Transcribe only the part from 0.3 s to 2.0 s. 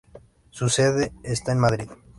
Su sede está en Madrid.